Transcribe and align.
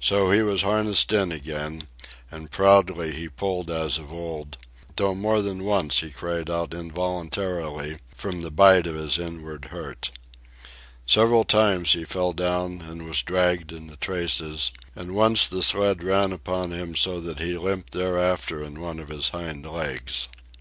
So 0.00 0.32
he 0.32 0.42
was 0.42 0.62
harnessed 0.62 1.12
in 1.12 1.30
again, 1.30 1.86
and 2.28 2.50
proudly 2.50 3.12
he 3.14 3.28
pulled 3.28 3.70
as 3.70 3.98
of 3.98 4.12
old, 4.12 4.58
though 4.96 5.14
more 5.14 5.42
than 5.42 5.62
once 5.62 6.00
he 6.00 6.10
cried 6.10 6.50
out 6.50 6.74
involuntarily 6.74 7.98
from 8.16 8.42
the 8.42 8.50
bite 8.50 8.88
of 8.88 8.96
his 8.96 9.16
inward 9.16 9.66
hurt. 9.66 10.10
Several 11.06 11.44
times 11.44 11.92
he 11.92 12.04
fell 12.04 12.32
down 12.32 12.80
and 12.82 13.06
was 13.06 13.22
dragged 13.22 13.70
in 13.70 13.86
the 13.86 13.96
traces, 13.96 14.72
and 14.96 15.14
once 15.14 15.46
the 15.46 15.62
sled 15.62 16.02
ran 16.02 16.32
upon 16.32 16.72
him 16.72 16.96
so 16.96 17.20
that 17.20 17.38
he 17.38 17.56
limped 17.56 17.92
thereafter 17.92 18.60
in 18.60 18.80
one 18.80 18.98
of 18.98 19.06
his 19.06 19.28
hind 19.28 19.68
legs. 19.70 20.26